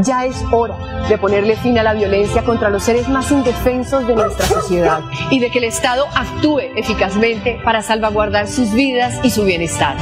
Ya 0.02 0.24
es 0.24 0.36
hora 0.50 0.76
de 1.08 1.18
ponerle 1.18 1.56
fin 1.56 1.78
a 1.78 1.82
la 1.82 1.94
violencia 1.94 2.44
contra 2.44 2.70
los 2.70 2.82
seres 2.82 3.08
más 3.08 3.30
indefensos 3.30 4.06
de 4.06 4.14
nuestra 4.14 4.46
sociedad 4.46 5.00
y 5.30 5.40
de 5.40 5.50
que 5.50 5.58
el 5.58 5.64
Estado 5.64 6.06
actúe 6.14 6.60
eficazmente 6.76 7.60
para 7.64 7.82
salvaguardar 7.82 8.48
sus 8.48 8.72
vidas 8.72 9.18
y 9.22 9.30
su 9.30 9.44
bienestar. 9.44 9.96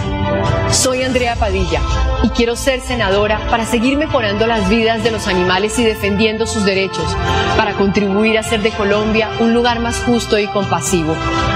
Soy 0.70 1.02
Andrea 1.02 1.36
Padilla 1.36 1.80
y 2.22 2.28
quiero 2.30 2.56
ser 2.56 2.80
senadora 2.80 3.40
para 3.50 3.64
seguir 3.64 3.96
mejorando 3.96 4.46
las 4.46 4.68
vidas 4.68 5.02
de 5.02 5.10
los 5.10 5.26
animales 5.26 5.78
y 5.78 5.84
defendiendo 5.84 6.46
sus 6.46 6.64
derechos, 6.64 7.16
para 7.56 7.74
contribuir 7.74 8.36
a 8.36 8.40
hacer 8.40 8.62
de 8.62 8.70
Colombia 8.70 9.30
un 9.40 9.54
lugar 9.54 9.80
más 9.80 10.00
justo 10.04 10.38
y 10.38 10.46
compasivo. 10.46 11.14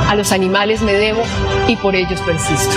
A 0.09 0.15
los 0.15 0.33
animales 0.33 0.83
me 0.83 0.95
debo 0.95 1.23
y 1.69 1.77
por 1.77 1.95
ellos 1.95 2.21
persisto. 2.23 2.77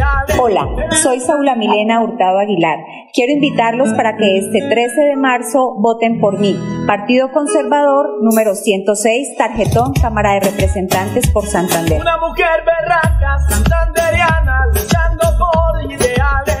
Hola, 0.39 0.67
soy 1.01 1.19
Saula 1.19 1.55
Milena 1.55 2.01
Hurtado 2.01 2.39
Aguilar. 2.39 2.79
Quiero 3.13 3.33
invitarlos 3.33 3.89
para 3.93 4.17
que 4.17 4.37
este 4.37 4.59
13 4.69 5.01
de 5.01 5.15
marzo 5.15 5.75
voten 5.79 6.19
por 6.19 6.39
mí. 6.39 6.57
Partido 6.85 7.31
Conservador 7.31 8.21
número 8.21 8.55
106, 8.55 9.35
tarjetón 9.37 9.93
Cámara 9.93 10.33
de 10.33 10.41
Representantes 10.41 11.29
por 11.31 11.45
Santander. 11.45 12.01
Una 12.01 12.17
mujer 12.17 12.63
berraca, 12.65 13.39
santanderiana, 13.49 14.65
luchando 14.73 15.23
por 15.37 15.91
ideales. 15.91 16.60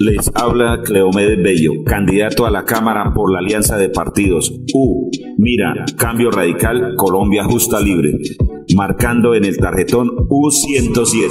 Les 0.00 0.30
habla 0.34 0.80
Cleomedes 0.84 1.42
Bello, 1.42 1.72
candidato 1.84 2.46
a 2.46 2.50
la 2.50 2.64
Cámara 2.64 3.12
por 3.12 3.32
la 3.32 3.40
Alianza 3.40 3.76
de 3.76 3.88
Partidos. 3.88 4.52
U. 4.72 5.10
Mira, 5.38 5.84
Cambio 5.96 6.30
Radical, 6.30 6.94
Colombia 6.96 7.42
Justa 7.44 7.80
Libre. 7.80 8.12
Marcando 8.76 9.34
en 9.34 9.44
el 9.44 9.56
tarjetón 9.56 10.08
U107. 10.28 11.30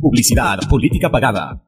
Publicidad, 0.00 0.60
política 0.70 1.10
pagada. 1.10 1.67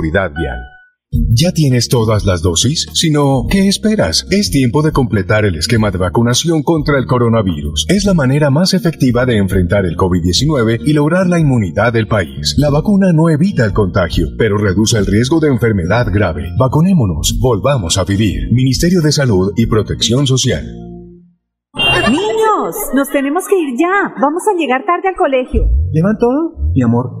Vial. 0.01 0.59
¿Ya 1.33 1.51
tienes 1.51 1.89
todas 1.89 2.25
las 2.25 2.41
dosis? 2.41 2.87
Si 2.93 3.11
no, 3.11 3.45
¿qué 3.49 3.67
esperas? 3.67 4.25
Es 4.31 4.49
tiempo 4.49 4.81
de 4.81 4.93
completar 4.93 5.43
el 5.43 5.55
esquema 5.55 5.91
de 5.91 5.97
vacunación 5.97 6.63
contra 6.63 6.97
el 6.97 7.05
coronavirus. 7.05 7.85
Es 7.89 8.05
la 8.05 8.13
manera 8.13 8.49
más 8.49 8.73
efectiva 8.73 9.25
de 9.25 9.35
enfrentar 9.35 9.85
el 9.85 9.97
COVID-19 9.97 10.81
y 10.85 10.93
lograr 10.93 11.27
la 11.27 11.37
inmunidad 11.37 11.91
del 11.91 12.07
país. 12.07 12.55
La 12.57 12.69
vacuna 12.69 13.11
no 13.11 13.29
evita 13.29 13.65
el 13.65 13.73
contagio, 13.73 14.27
pero 14.37 14.57
reduce 14.57 14.97
el 14.97 15.05
riesgo 15.05 15.41
de 15.41 15.49
enfermedad 15.49 16.07
grave. 16.13 16.49
Vacunémonos, 16.57 17.37
volvamos 17.41 17.97
a 17.97 18.05
vivir. 18.05 18.49
Ministerio 18.53 19.01
de 19.01 19.11
Salud 19.11 19.51
y 19.57 19.65
Protección 19.65 20.25
Social. 20.25 20.63
Niños, 22.09 22.75
nos 22.95 23.09
tenemos 23.09 23.47
que 23.49 23.59
ir 23.59 23.77
ya. 23.77 24.13
Vamos 24.21 24.43
a 24.47 24.57
llegar 24.57 24.85
tarde 24.85 25.09
al 25.09 25.15
colegio. 25.15 25.63
¿Llevan 25.91 26.17
todo? 26.17 26.71
Mi 26.73 26.83
amor, 26.83 27.20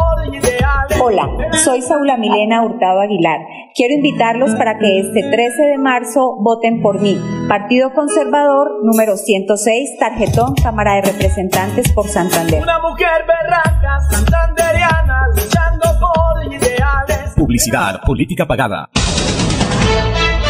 Hola, 1.03 1.27
soy 1.63 1.81
Saula 1.81 2.15
Milena 2.15 2.63
Hurtado 2.63 2.99
Aguilar. 2.99 3.39
Quiero 3.73 3.95
invitarlos 3.95 4.51
para 4.51 4.77
que 4.77 4.99
este 4.99 5.31
13 5.31 5.63
de 5.63 5.77
marzo 5.79 6.35
voten 6.41 6.79
por 6.83 7.01
mí. 7.01 7.17
Partido 7.49 7.91
Conservador 7.95 8.85
número 8.85 9.17
106, 9.17 9.97
tarjetón 9.97 10.53
Cámara 10.53 10.97
de 10.97 11.01
Representantes 11.01 11.91
por 11.91 12.07
Santander. 12.07 12.61
Una 12.61 12.77
mujer 12.79 13.25
berraca, 13.25 13.99
santanderiana, 14.11 15.27
luchando 15.29 15.87
por 15.99 16.53
ideales. 16.53 17.33
Publicidad, 17.35 18.01
política 18.05 18.45
pagada. 18.45 18.87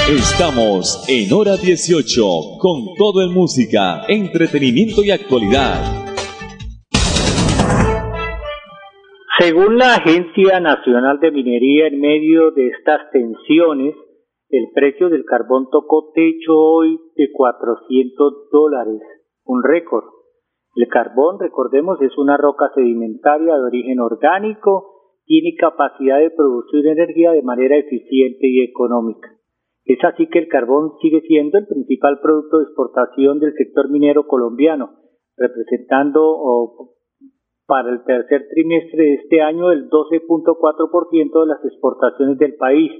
Estamos 0.09 1.05
en 1.07 1.31
hora 1.31 1.55
18 1.55 2.57
con 2.59 2.93
todo 2.97 3.21
en 3.23 3.33
música, 3.33 4.01
entretenimiento 4.09 5.01
y 5.01 5.11
actualidad. 5.11 6.00
Según 9.39 9.77
la 9.77 9.95
Agencia 9.95 10.59
Nacional 10.59 11.19
de 11.21 11.31
Minería, 11.31 11.87
en 11.87 12.01
medio 12.01 12.51
de 12.51 12.67
estas 12.67 13.09
tensiones, 13.11 13.95
el 14.49 14.67
precio 14.75 15.09
del 15.09 15.23
carbón 15.23 15.69
tocó 15.71 16.11
techo 16.13 16.53
hoy 16.53 16.99
de 17.15 17.31
400 17.31 18.49
dólares, 18.51 19.01
un 19.45 19.63
récord. 19.63 20.03
El 20.75 20.87
carbón, 20.89 21.39
recordemos, 21.39 22.01
es 22.01 22.17
una 22.17 22.35
roca 22.35 22.71
sedimentaria 22.75 23.55
de 23.55 23.63
origen 23.63 24.01
orgánico, 24.01 25.21
tiene 25.25 25.55
capacidad 25.57 26.19
de 26.19 26.31
producir 26.31 26.85
energía 26.87 27.31
de 27.31 27.41
manera 27.41 27.77
eficiente 27.77 28.47
y 28.47 28.65
económica. 28.65 29.29
Es 29.85 30.03
así 30.03 30.27
que 30.27 30.39
el 30.39 30.49
carbón 30.49 30.91
sigue 31.01 31.21
siendo 31.21 31.57
el 31.57 31.67
principal 31.67 32.19
producto 32.21 32.57
de 32.57 32.65
exportación 32.65 33.39
del 33.39 33.53
sector 33.53 33.89
minero 33.89 34.27
colombiano, 34.27 34.91
representando 35.37 36.21
para 37.71 37.87
el 37.89 38.03
tercer 38.03 38.47
trimestre 38.53 39.01
de 39.01 39.13
este 39.13 39.41
año 39.41 39.71
el 39.71 39.89
12.4% 39.89 41.39
de 41.39 41.47
las 41.47 41.63
exportaciones 41.63 42.37
del 42.37 42.55
país, 42.55 42.91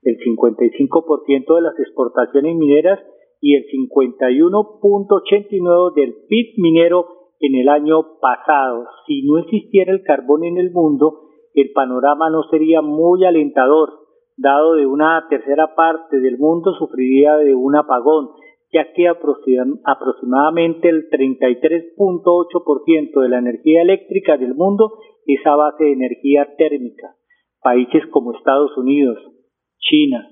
el 0.00 0.16
55% 0.16 1.54
de 1.54 1.60
las 1.60 1.78
exportaciones 1.78 2.56
mineras 2.56 2.98
y 3.42 3.56
el 3.56 3.66
51.89% 3.92 5.92
del 5.92 6.14
PIB 6.30 6.54
minero 6.56 7.04
en 7.40 7.56
el 7.56 7.68
año 7.68 8.16
pasado. 8.18 8.86
Si 9.06 9.20
no 9.26 9.36
existiera 9.36 9.92
el 9.92 10.02
carbón 10.02 10.44
en 10.44 10.56
el 10.56 10.70
mundo, 10.70 11.28
el 11.52 11.72
panorama 11.74 12.30
no 12.30 12.42
sería 12.44 12.80
muy 12.80 13.22
alentador 13.22 14.06
dado 14.38 14.76
de 14.76 14.86
una 14.86 15.26
tercera 15.28 15.74
parte 15.74 16.20
del 16.20 16.38
mundo 16.38 16.72
sufriría 16.78 17.36
de 17.36 17.54
un 17.54 17.76
apagón, 17.76 18.30
ya 18.72 18.92
que 18.92 19.08
aproximadamente 19.08 20.88
el 20.88 21.08
33.8% 21.08 23.20
de 23.20 23.28
la 23.28 23.38
energía 23.38 23.82
eléctrica 23.82 24.36
del 24.36 24.54
mundo 24.54 24.98
es 25.26 25.44
a 25.46 25.56
base 25.56 25.84
de 25.84 25.92
energía 25.92 26.54
térmica. 26.56 27.14
Países 27.62 28.04
como 28.10 28.34
Estados 28.34 28.76
Unidos, 28.76 29.18
China, 29.78 30.28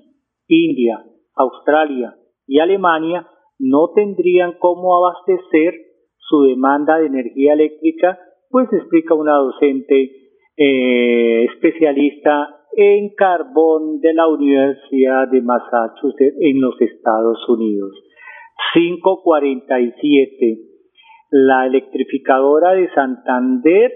India, 0.47 1.03
Australia 1.35 2.15
y 2.47 2.59
Alemania 2.59 3.27
no 3.59 3.91
tendrían 3.93 4.53
cómo 4.59 4.95
abastecer 4.95 5.73
su 6.17 6.43
demanda 6.43 6.97
de 6.97 7.07
energía 7.07 7.53
eléctrica, 7.53 8.19
pues 8.49 8.71
explica 8.71 9.13
una 9.13 9.35
docente 9.37 10.11
eh, 10.57 11.45
especialista 11.45 12.55
en 12.75 13.13
carbón 13.15 13.99
de 14.01 14.13
la 14.13 14.27
Universidad 14.27 15.29
de 15.29 15.41
Massachusetts 15.41 16.35
en 16.39 16.61
los 16.61 16.79
Estados 16.81 17.37
Unidos. 17.47 17.93
547. 18.73 20.59
La 21.31 21.65
electrificadora 21.65 22.73
de 22.73 22.89
Santander, 22.93 23.91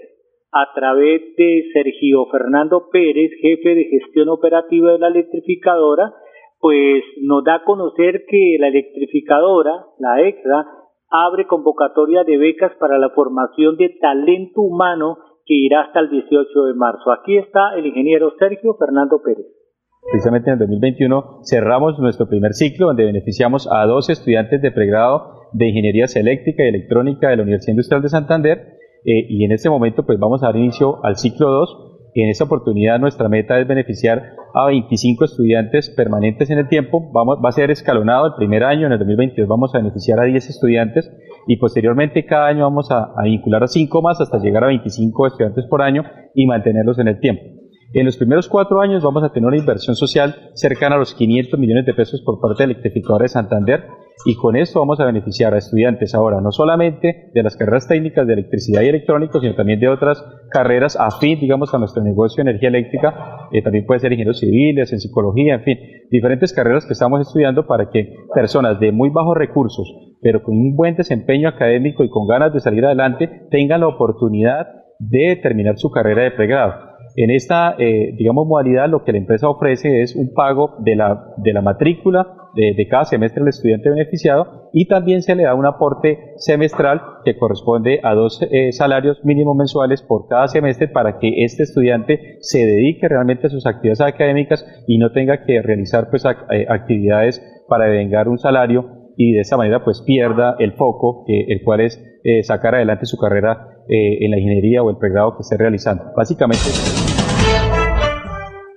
a 0.52 0.72
través 0.74 1.22
de 1.36 1.70
Sergio 1.72 2.26
Fernando 2.30 2.88
Pérez, 2.90 3.30
jefe 3.40 3.74
de 3.74 3.84
gestión 3.84 4.28
operativa 4.28 4.92
de 4.92 4.98
la 4.98 5.08
electrificadora, 5.08 6.12
pues 6.58 7.02
nos 7.22 7.44
da 7.44 7.56
a 7.56 7.64
conocer 7.64 8.24
que 8.28 8.56
la 8.58 8.68
electrificadora, 8.68 9.86
la 9.98 10.20
EXA, 10.20 10.66
abre 11.10 11.46
convocatoria 11.46 12.24
de 12.24 12.36
becas 12.36 12.72
para 12.78 12.98
la 12.98 13.10
formación 13.10 13.76
de 13.76 13.96
talento 14.00 14.60
humano 14.60 15.18
que 15.44 15.54
irá 15.54 15.82
hasta 15.82 16.00
el 16.00 16.10
18 16.10 16.64
de 16.64 16.74
marzo. 16.74 17.10
Aquí 17.12 17.36
está 17.36 17.74
el 17.76 17.86
ingeniero 17.86 18.32
Sergio 18.38 18.74
Fernando 18.74 19.20
Pérez. 19.22 19.59
Precisamente 20.10 20.50
en 20.50 20.54
el 20.54 20.58
2021 20.60 21.40
cerramos 21.44 21.98
nuestro 21.98 22.28
primer 22.28 22.54
ciclo 22.54 22.88
donde 22.88 23.04
beneficiamos 23.04 23.68
a 23.70 23.84
dos 23.86 24.08
estudiantes 24.10 24.62
de 24.62 24.70
pregrado 24.70 25.48
de 25.52 25.68
Ingenierías 25.68 26.16
Eléctrica 26.16 26.64
y 26.64 26.68
Electrónica 26.68 27.28
de 27.28 27.36
la 27.36 27.42
Universidad 27.42 27.72
Industrial 27.72 28.02
de 28.02 28.08
Santander 28.08 28.58
eh, 29.04 29.26
y 29.28 29.44
en 29.44 29.52
este 29.52 29.70
momento 29.70 30.04
pues 30.04 30.18
vamos 30.18 30.42
a 30.42 30.46
dar 30.46 30.56
inicio 30.56 31.04
al 31.04 31.16
ciclo 31.16 31.50
2 31.50 31.90
en 32.14 32.28
esta 32.28 32.44
oportunidad 32.44 32.98
nuestra 32.98 33.28
meta 33.28 33.58
es 33.58 33.66
beneficiar 33.66 34.34
a 34.54 34.66
25 34.66 35.24
estudiantes 35.24 35.90
permanentes 35.90 36.50
en 36.50 36.58
el 36.58 36.68
tiempo. 36.68 37.10
Va 37.12 37.48
a 37.48 37.52
ser 37.52 37.70
escalonado 37.70 38.26
el 38.26 38.34
primer 38.34 38.64
año, 38.64 38.86
en 38.86 38.92
el 38.92 38.98
2022 38.98 39.48
vamos 39.48 39.74
a 39.74 39.78
beneficiar 39.78 40.20
a 40.20 40.24
10 40.24 40.50
estudiantes 40.50 41.10
y 41.46 41.56
posteriormente 41.56 42.26
cada 42.26 42.48
año 42.48 42.64
vamos 42.64 42.90
a, 42.90 43.12
a 43.16 43.24
vincular 43.24 43.62
a 43.62 43.68
5 43.68 44.02
más 44.02 44.20
hasta 44.20 44.38
llegar 44.38 44.64
a 44.64 44.68
25 44.68 45.26
estudiantes 45.26 45.66
por 45.66 45.82
año 45.82 46.04
y 46.34 46.46
mantenerlos 46.46 46.98
en 46.98 47.08
el 47.08 47.20
tiempo. 47.20 47.59
En 47.92 48.06
los 48.06 48.16
primeros 48.16 48.48
cuatro 48.48 48.80
años 48.80 49.02
vamos 49.02 49.24
a 49.24 49.32
tener 49.32 49.48
una 49.48 49.56
inversión 49.56 49.96
social 49.96 50.50
cercana 50.54 50.94
a 50.94 50.98
los 50.98 51.12
500 51.12 51.58
millones 51.58 51.84
de 51.86 51.94
pesos 51.94 52.22
por 52.24 52.40
parte 52.40 52.62
del 52.62 52.70
electrificador 52.70 53.22
de 53.22 53.28
Santander 53.28 53.84
y 54.24 54.36
con 54.36 54.54
esto 54.54 54.78
vamos 54.78 55.00
a 55.00 55.06
beneficiar 55.06 55.54
a 55.54 55.58
estudiantes 55.58 56.14
ahora 56.14 56.40
no 56.40 56.52
solamente 56.52 57.30
de 57.34 57.42
las 57.42 57.56
carreras 57.56 57.88
técnicas 57.88 58.28
de 58.28 58.34
electricidad 58.34 58.82
y 58.82 58.88
electrónicos, 58.88 59.42
sino 59.42 59.56
también 59.56 59.80
de 59.80 59.88
otras 59.88 60.22
carreras 60.52 60.96
afín, 61.00 61.40
digamos, 61.40 61.74
a 61.74 61.78
nuestro 61.78 62.04
negocio 62.04 62.44
de 62.44 62.50
energía 62.50 62.68
eléctrica, 62.68 63.48
eh, 63.50 63.60
también 63.60 63.84
puede 63.86 63.98
ser 63.98 64.12
ingenieros 64.12 64.38
civiles, 64.38 64.92
en 64.92 65.00
psicología, 65.00 65.54
en 65.54 65.62
fin, 65.62 65.78
diferentes 66.10 66.52
carreras 66.52 66.86
que 66.86 66.92
estamos 66.92 67.20
estudiando 67.20 67.66
para 67.66 67.90
que 67.90 68.14
personas 68.32 68.78
de 68.78 68.92
muy 68.92 69.10
bajos 69.10 69.36
recursos, 69.36 69.92
pero 70.22 70.44
con 70.44 70.56
un 70.56 70.76
buen 70.76 70.94
desempeño 70.94 71.48
académico 71.48 72.04
y 72.04 72.10
con 72.10 72.28
ganas 72.28 72.52
de 72.52 72.60
salir 72.60 72.84
adelante, 72.84 73.48
tengan 73.50 73.80
la 73.80 73.88
oportunidad 73.88 74.68
de 75.00 75.40
terminar 75.42 75.76
su 75.76 75.90
carrera 75.90 76.22
de 76.22 76.30
pregrado. 76.32 76.89
En 77.16 77.30
esta, 77.30 77.74
eh, 77.78 78.14
digamos, 78.16 78.46
modalidad 78.46 78.88
lo 78.88 79.04
que 79.04 79.12
la 79.12 79.18
empresa 79.18 79.48
ofrece 79.48 80.02
es 80.02 80.14
un 80.14 80.32
pago 80.32 80.76
de 80.80 80.96
la, 80.96 81.34
de 81.38 81.52
la 81.52 81.62
matrícula 81.62 82.36
de, 82.54 82.86
cada 82.88 83.04
semestre 83.04 83.40
del 83.40 83.50
estudiante 83.50 83.90
beneficiado 83.90 84.70
y 84.72 84.86
también 84.86 85.22
se 85.22 85.34
le 85.36 85.44
da 85.44 85.54
un 85.54 85.66
aporte 85.66 86.32
semestral 86.36 87.00
que 87.24 87.36
corresponde 87.36 88.00
a 88.02 88.14
dos 88.14 88.40
eh, 88.50 88.72
salarios 88.72 89.24
mínimos 89.24 89.56
mensuales 89.56 90.02
por 90.02 90.26
cada 90.28 90.48
semestre 90.48 90.88
para 90.88 91.18
que 91.18 91.44
este 91.44 91.62
estudiante 91.62 92.38
se 92.40 92.66
dedique 92.66 93.08
realmente 93.08 93.46
a 93.46 93.50
sus 93.50 93.66
actividades 93.66 94.00
académicas 94.00 94.64
y 94.88 94.98
no 94.98 95.12
tenga 95.12 95.44
que 95.44 95.62
realizar 95.62 96.10
pues, 96.10 96.24
eh, 96.24 96.66
actividades 96.68 97.40
para 97.68 97.84
devengar 97.86 98.28
un 98.28 98.38
salario 98.38 99.12
y 99.16 99.32
de 99.32 99.40
esa 99.40 99.56
manera 99.56 99.84
pues 99.84 100.02
pierda 100.04 100.56
el 100.58 100.72
foco, 100.72 101.24
el 101.28 101.62
cual 101.62 101.80
es 101.80 102.02
sacar 102.42 102.74
adelante 102.74 103.06
su 103.06 103.18
carrera 103.18 103.69
en 103.90 104.30
la 104.30 104.38
ingeniería 104.38 104.82
o 104.82 104.90
el 104.90 104.96
pregrado 104.96 105.36
que 105.36 105.42
esté 105.42 105.56
realizando. 105.56 106.04
Básicamente. 106.16 106.70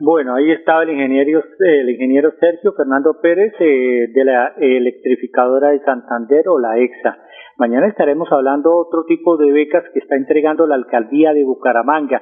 Bueno, 0.05 0.35
ahí 0.35 0.51
estaba 0.51 0.83
el 0.83 0.89
ingeniero, 0.89 1.41
el 1.59 1.89
ingeniero 1.89 2.33
Sergio 2.37 2.73
Fernando 2.73 3.21
Pérez 3.21 3.53
eh, 3.61 4.07
de 4.13 4.25
la 4.25 4.53
electrificadora 4.57 5.69
de 5.69 5.79
Santander 5.79 6.49
o 6.49 6.59
la 6.59 6.77
EXA. 6.77 7.19
Mañana 7.57 7.87
estaremos 7.87 8.27
hablando 8.29 8.75
otro 8.75 9.05
tipo 9.05 9.37
de 9.37 9.53
becas 9.53 9.85
que 9.93 9.99
está 9.99 10.17
entregando 10.17 10.67
la 10.67 10.75
alcaldía 10.75 11.33
de 11.33 11.45
Bucaramanga. 11.45 12.21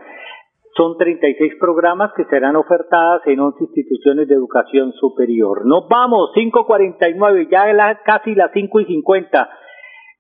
Son 0.76 0.96
36 0.96 1.54
programas 1.60 2.12
que 2.16 2.26
serán 2.26 2.56
ofertadas 2.56 3.22
en 3.26 3.40
11 3.40 3.64
instituciones 3.64 4.28
de 4.28 4.36
educación 4.36 4.94
superior. 4.94 5.66
Nos 5.66 5.88
vamos, 5.90 6.30
5.49, 6.36 7.50
ya 7.50 7.74
la, 7.74 8.00
casi 8.06 8.36
las 8.36 8.52
5.50. 8.52 9.50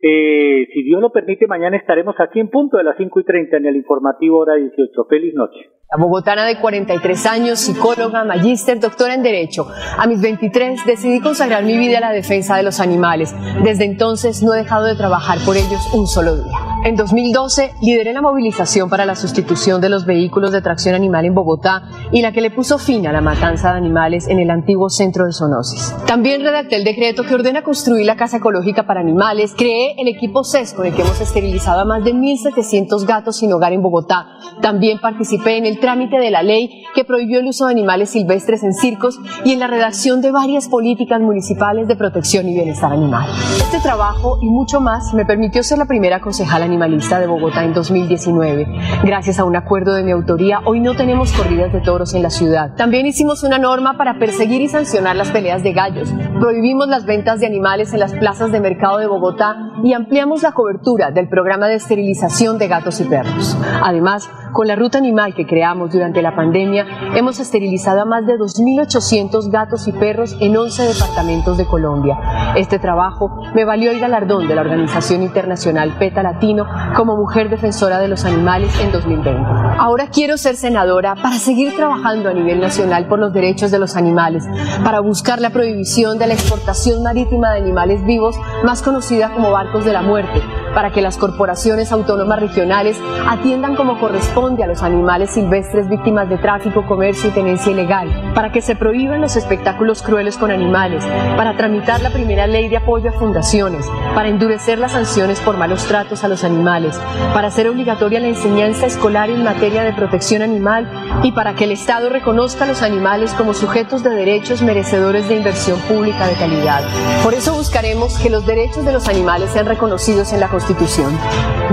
Eh, 0.01 0.67
si 0.73 0.83
Dios 0.83 0.99
lo 1.01 1.11
permite, 1.11 1.45
mañana 1.47 1.77
estaremos 1.77 2.15
aquí 2.19 2.39
en 2.39 2.49
punto 2.49 2.77
de 2.77 2.83
las 2.83 2.97
5 2.97 3.19
y 3.19 3.23
30 3.23 3.57
en 3.57 3.65
el 3.67 3.75
informativo 3.75 4.39
hora 4.39 4.55
18. 4.55 5.05
Feliz 5.05 5.33
noche. 5.35 5.80
La 5.93 6.01
bogotana 6.01 6.45
de 6.45 6.57
43 6.57 7.25
años, 7.25 7.59
psicóloga, 7.59 8.23
magíster, 8.23 8.79
doctora 8.79 9.13
en 9.13 9.23
Derecho. 9.23 9.67
A 9.97 10.07
mis 10.07 10.21
23 10.21 10.85
decidí 10.85 11.19
consagrar 11.19 11.65
mi 11.65 11.77
vida 11.77 11.97
a 11.97 11.99
la 11.99 12.11
defensa 12.13 12.55
de 12.55 12.63
los 12.63 12.79
animales. 12.79 13.35
Desde 13.61 13.83
entonces 13.83 14.41
no 14.41 14.53
he 14.53 14.59
dejado 14.59 14.85
de 14.85 14.95
trabajar 14.95 15.39
por 15.45 15.57
ellos 15.57 15.93
un 15.93 16.07
solo 16.07 16.37
día. 16.37 16.71
En 16.85 16.95
2012 16.95 17.73
lideré 17.81 18.13
la 18.13 18.21
movilización 18.21 18.89
para 18.89 19.05
la 19.05 19.15
sustitución 19.15 19.81
de 19.81 19.89
los 19.89 20.05
vehículos 20.05 20.53
de 20.53 20.61
tracción 20.61 20.95
animal 20.95 21.25
en 21.25 21.35
Bogotá 21.35 21.83
y 22.11 22.21
la 22.21 22.31
que 22.31 22.41
le 22.41 22.49
puso 22.51 22.79
fin 22.79 23.05
a 23.05 23.11
la 23.11 23.21
matanza 23.21 23.71
de 23.71 23.77
animales 23.77 24.29
en 24.29 24.39
el 24.39 24.49
antiguo 24.49 24.89
centro 24.89 25.25
de 25.25 25.33
zoonosis. 25.33 25.93
También 26.07 26.41
redacté 26.41 26.77
el 26.77 26.85
decreto 26.85 27.23
que 27.23 27.35
ordena 27.35 27.63
construir 27.63 28.05
la 28.05 28.15
casa 28.15 28.37
ecológica 28.37 28.87
para 28.87 29.01
animales, 29.01 29.53
creé 29.55 29.93
el 29.97 30.07
equipo 30.07 30.43
CES 30.43 30.73
con 30.73 30.87
el 30.87 30.95
que 30.95 31.01
hemos 31.01 31.19
esterilizado 31.19 31.81
a 31.81 31.85
más 31.85 32.03
de 32.03 32.15
1.700 32.15 33.05
gatos 33.05 33.37
sin 33.37 33.51
hogar 33.51 33.73
en 33.73 33.83
Bogotá. 33.83 34.29
También 34.61 34.99
participé 34.99 35.57
en 35.57 35.67
el 35.67 35.80
trámite 35.81 36.17
de 36.17 36.31
la 36.31 36.43
ley 36.43 36.85
que 36.95 37.03
prohibió 37.03 37.39
el 37.39 37.47
uso 37.47 37.65
de 37.65 37.71
animales 37.71 38.11
silvestres 38.11 38.63
en 38.63 38.73
circos 38.73 39.19
y 39.43 39.51
en 39.51 39.59
la 39.59 39.67
redacción 39.67 40.21
de 40.21 40.31
varias 40.31 40.69
políticas 40.69 41.19
municipales 41.19 41.87
de 41.87 41.97
protección 41.97 42.47
y 42.47 42.53
bienestar 42.53 42.93
animal. 42.93 43.27
Este 43.57 43.79
trabajo 43.79 44.39
y 44.41 44.45
mucho 44.45 44.79
más 44.79 45.13
me 45.13 45.25
permitió 45.25 45.63
ser 45.63 45.77
la 45.77 45.85
primera 45.85 46.21
concejala 46.21 46.65
animalista 46.65 47.19
de 47.19 47.27
Bogotá 47.27 47.65
en 47.65 47.73
2019. 47.73 48.67
Gracias 49.03 49.39
a 49.39 49.43
un 49.43 49.55
acuerdo 49.55 49.93
de 49.93 50.03
mi 50.03 50.11
autoría, 50.11 50.61
hoy 50.65 50.79
no 50.79 50.95
tenemos 50.95 51.33
corridas 51.33 51.73
de 51.73 51.81
toros 51.81 52.13
en 52.13 52.23
la 52.23 52.29
ciudad. 52.29 52.75
También 52.75 53.05
hicimos 53.05 53.43
una 53.43 53.57
norma 53.57 53.97
para 53.97 54.19
perseguir 54.19 54.61
y 54.61 54.67
sancionar 54.67 55.15
las 55.15 55.31
peleas 55.31 55.63
de 55.63 55.73
gallos. 55.73 56.13
Prohibimos 56.39 56.87
las 56.87 57.05
ventas 57.05 57.39
de 57.39 57.47
animales 57.47 57.93
en 57.93 57.99
las 57.99 58.13
plazas 58.13 58.51
de 58.51 58.59
mercado 58.59 58.99
de 58.99 59.07
Bogotá 59.07 59.73
y 59.83 59.93
ampliamos 59.93 60.43
la 60.43 60.51
cobertura 60.51 61.11
del 61.11 61.27
programa 61.27 61.67
de 61.67 61.75
esterilización 61.75 62.57
de 62.57 62.67
gatos 62.67 63.01
y 63.01 63.05
perros. 63.05 63.57
Además, 63.81 64.29
con 64.51 64.67
la 64.67 64.75
ruta 64.75 64.97
animal 64.97 65.33
que 65.33 65.45
creamos 65.45 65.91
durante 65.91 66.21
la 66.21 66.35
pandemia, 66.35 66.85
hemos 67.15 67.39
esterilizado 67.39 68.01
a 68.01 68.05
más 68.05 68.25
de 68.25 68.37
2.800 68.37 69.49
gatos 69.49 69.87
y 69.87 69.91
perros 69.91 70.35
en 70.39 70.55
11 70.55 70.83
departamentos 70.83 71.57
de 71.57 71.65
Colombia. 71.65 72.17
Este 72.55 72.79
trabajo 72.79 73.41
me 73.53 73.65
valió 73.65 73.91
el 73.91 73.99
galardón 73.99 74.47
de 74.47 74.55
la 74.55 74.61
Organización 74.61 75.23
Internacional 75.23 75.97
PETA 75.97 76.23
Latino 76.23 76.65
como 76.95 77.15
mujer 77.15 77.49
defensora 77.49 77.99
de 77.99 78.07
los 78.07 78.25
animales 78.25 78.71
en 78.81 78.91
2020. 78.91 79.31
Ahora 79.77 80.07
quiero 80.07 80.37
ser 80.37 80.55
senadora 80.55 81.15
para 81.15 81.35
seguir 81.35 81.75
trabajando 81.75 82.29
a 82.29 82.33
nivel 82.33 82.59
nacional 82.59 83.07
por 83.07 83.19
los 83.19 83.33
derechos 83.33 83.71
de 83.71 83.79
los 83.79 83.95
animales, 83.95 84.45
para 84.83 84.99
buscar 84.99 85.39
la 85.39 85.51
prohibición 85.51 86.17
de 86.17 86.27
la 86.27 86.33
exportación 86.33 87.03
marítima 87.03 87.51
de 87.51 87.59
animales 87.59 88.03
vivos, 88.05 88.35
más 88.63 88.81
conocida 88.81 89.31
como 89.33 89.51
barcos 89.51 89.85
de 89.85 89.93
la 89.93 90.01
muerte, 90.01 90.41
para 90.73 90.91
que 90.91 91.01
las 91.01 91.17
corporaciones 91.17 91.91
autónomas 91.91 92.39
regionales 92.39 92.97
atiendan 93.29 93.75
como 93.75 93.99
corresponde 93.99 94.63
a 94.63 94.67
los 94.67 94.83
animales 94.83 95.31
silvestres 95.31 95.89
víctimas 95.89 96.29
de 96.29 96.37
tráfico, 96.37 96.85
comercio 96.85 97.29
y 97.29 97.33
tenencia 97.33 97.71
ilegal, 97.71 98.31
para 98.33 98.51
que 98.51 98.61
se 98.61 98.75
prohíban 98.75 99.21
los 99.21 99.35
espectáculos 99.35 100.01
crueles 100.01 100.37
con 100.37 100.51
animales, 100.51 101.03
para 101.35 101.55
tramitar 101.57 102.01
la 102.01 102.09
primera 102.09 102.47
ley 102.47 102.69
de 102.69 102.77
apoyo 102.77 103.09
a 103.09 103.13
fundaciones, 103.13 103.85
para 104.15 104.29
endurecer 104.29 104.79
las 104.79 104.93
sanciones 104.93 105.39
por 105.39 105.57
malos 105.57 105.85
tratos 105.85 106.23
a 106.23 106.27
los 106.27 106.43
animales, 106.43 106.99
para 107.33 107.47
hacer 107.47 107.67
obligatoria 107.67 108.19
la 108.19 108.27
enseñanza 108.27 108.85
escolar 108.85 109.29
en 109.29 109.43
materia 109.43 109.83
de 109.83 109.93
protección 109.93 110.41
animal 110.41 110.89
y 111.23 111.31
para 111.31 111.53
que 111.55 111.65
el 111.65 111.71
Estado 111.71 112.09
reconozca 112.09 112.63
a 112.63 112.67
los 112.67 112.81
animales 112.81 113.33
como 113.33 113.53
sujetos 113.53 114.03
de 114.03 114.11
derechos 114.11 114.61
merecedores 114.61 115.27
de 115.27 115.35
inversión 115.35 115.79
pública 115.81 116.27
de 116.27 116.33
calidad. 116.33 116.83
Por 117.23 117.33
eso 117.33 117.53
buscaremos 117.53 118.17
que 118.17 118.29
los 118.29 118.45
derechos 118.45 118.85
de 118.85 118.91
los 118.91 119.07
animales 119.07 119.51
sean 119.51 119.65
reconocidos 119.65 120.31
en 120.33 120.39
la 120.39 120.47
Constitución. 120.47 120.60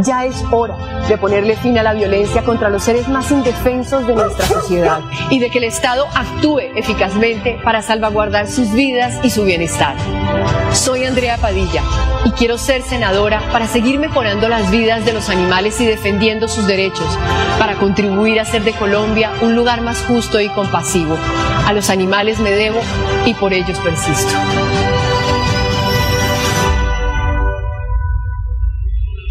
Ya 0.03 0.24
es 0.24 0.44
hora 0.51 0.77
de 1.09 1.18
ponerle 1.18 1.57
fin 1.57 1.79
a 1.79 1.83
la 1.83 1.92
violencia 1.92 2.44
contra 2.44 2.68
los 2.68 2.83
seres 2.83 3.09
más 3.09 3.31
indefensos 3.31 4.07
de 4.07 4.14
nuestra 4.14 4.46
sociedad 4.46 5.01
y 5.31 5.38
de 5.38 5.51
que 5.51 5.59
el 5.59 5.64
Estado 5.64 6.07
actúe 6.14 6.61
eficazmente 6.77 7.59
para 7.64 7.83
salvaguardar 7.83 8.46
sus 8.46 8.72
vidas 8.72 9.18
y 9.22 9.31
su 9.31 9.44
bienestar. 9.44 9.96
Soy 10.72 11.05
Andrea 11.05 11.37
Padilla 11.38 11.83
y 12.24 12.31
quiero 12.33 12.59
ser 12.59 12.83
senadora 12.83 13.42
para 13.53 13.66
seguir 13.66 13.98
mejorando 13.98 14.48
las 14.48 14.70
vidas 14.70 15.05
de 15.05 15.12
los 15.12 15.29
animales 15.29 15.81
y 15.81 15.87
defendiendo 15.87 16.48
sus 16.48 16.66
derechos, 16.66 17.18
para 17.59 17.74
contribuir 17.74 18.38
a 18.38 18.42
hacer 18.42 18.64
de 18.64 18.72
Colombia 18.72 19.33
un 19.40 19.55
lugar 19.55 19.81
más 19.81 20.03
justo 20.07 20.40
y 20.40 20.48
compasivo. 20.48 21.16
A 21.66 21.72
los 21.72 21.90
animales 21.90 22.38
me 22.38 22.51
debo 22.51 22.81
y 23.27 23.35
por 23.35 23.53
ellos 23.53 23.79
persisto. 23.79 24.33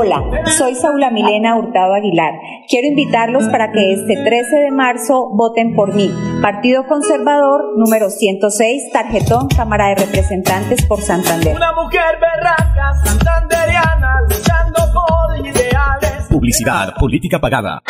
Hola, 0.00 0.22
soy 0.56 0.76
Saula 0.76 1.10
Milena 1.10 1.56
Hurtado 1.56 1.92
Aguilar. 1.92 2.34
Quiero 2.68 2.86
invitarlos 2.86 3.48
para 3.48 3.72
que 3.72 3.94
este 3.94 4.14
13 4.14 4.56
de 4.56 4.70
marzo 4.70 5.28
voten 5.32 5.74
por 5.74 5.92
mí. 5.92 6.08
Partido 6.40 6.86
Conservador 6.86 7.76
número 7.76 8.08
106, 8.08 8.92
tarjetón 8.92 9.48
Cámara 9.48 9.88
de 9.88 9.96
Representantes 9.96 10.86
por 10.86 11.00
Santander. 11.00 11.56
Una 11.56 11.72
mujer 11.72 12.16
berraca, 12.20 12.94
santanderiana, 13.04 14.20
luchando 14.28 14.78
por 14.94 15.36
ideales. 15.44 16.28
Publicidad, 16.30 16.94
política 16.94 17.40
pagada. 17.40 17.82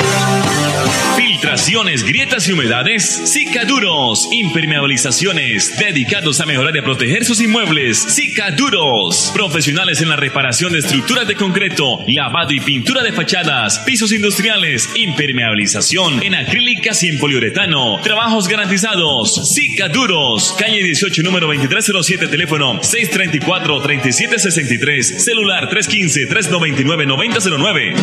Filtraciones, 1.16 2.04
grietas 2.04 2.48
y 2.48 2.52
humedades, 2.52 3.04
Cicaduros. 3.04 4.28
Impermeabilizaciones, 4.32 5.78
dedicados 5.78 6.40
a 6.40 6.46
mejorar 6.46 6.74
y 6.74 6.78
a 6.78 6.84
proteger 6.84 7.24
sus 7.24 7.40
inmuebles. 7.40 7.98
Cicaduros. 7.98 9.30
Profesionales 9.34 10.00
en 10.00 10.08
la 10.08 10.16
reparación 10.16 10.72
de 10.72 10.78
estructuras 10.78 11.26
de 11.26 11.34
concreto, 11.34 11.97
lavado 12.06 12.52
y 12.52 12.60
pintura 12.60 13.02
de 13.02 13.12
fachadas, 13.12 13.80
pisos 13.80 14.12
industriales, 14.12 14.88
impermeabilización 14.94 16.22
en 16.22 16.34
acrílicas 16.34 17.02
y 17.02 17.08
en 17.08 17.18
poliuretano. 17.18 18.00
Trabajos 18.02 18.48
garantizados. 18.48 19.54
Cicaduros. 19.54 20.54
Calle 20.58 20.82
18, 20.82 21.22
número 21.22 21.46
2307, 21.48 22.28
teléfono 22.28 22.80
634-3763, 22.80 25.02
celular 25.02 25.68
315-399-9009. 25.70 27.94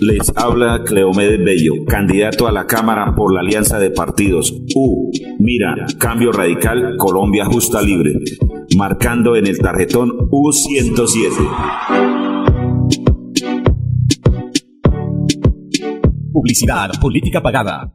Les 0.00 0.32
habla 0.36 0.82
Cleomedes 0.84 1.42
Bello, 1.42 1.72
candidato 1.88 2.46
a 2.46 2.52
la 2.52 2.66
Cámara 2.66 3.14
por 3.16 3.34
la 3.34 3.40
Alianza 3.40 3.78
de 3.78 3.90
Partidos. 3.90 4.54
U. 4.74 5.10
Mira, 5.38 5.74
Cambio 5.98 6.32
Radical, 6.32 6.96
Colombia 6.96 7.46
Justa 7.46 7.80
Libre. 7.82 8.12
Marcando 8.76 9.36
en 9.36 9.46
el 9.46 9.58
tarjetón 9.58 10.10
U107. 10.30 11.32
Publicidad, 16.30 16.90
política 17.00 17.40
pagada. 17.40 17.94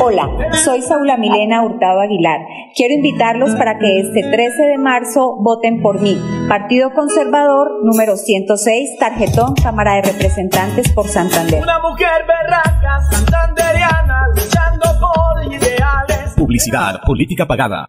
Hola, 0.00 0.28
soy 0.64 0.82
Saula 0.82 1.16
Milena 1.16 1.62
Hurtado 1.62 2.00
Aguilar. 2.00 2.40
Quiero 2.74 2.94
invitarlos 2.94 3.50
para 3.56 3.78
que 3.78 4.00
este 4.00 4.22
13 4.30 4.62
de 4.62 4.78
marzo 4.78 5.36
voten 5.40 5.82
por 5.82 6.00
mí. 6.00 6.18
Partido 6.48 6.92
Conservador 6.92 7.84
número 7.84 8.16
106, 8.16 8.98
tarjetón 8.98 9.54
Cámara 9.54 9.94
de 9.94 10.02
Representantes 10.02 10.90
por 10.92 11.08
Santander. 11.08 11.62
Una 11.62 11.78
mujer 11.80 12.24
berraca, 12.26 13.00
santanderiana, 13.10 14.28
luchando 14.34 14.86
por 15.00 15.44
ideales. 15.52 16.34
Publicidad, 16.36 17.00
política 17.04 17.46
pagada. 17.46 17.88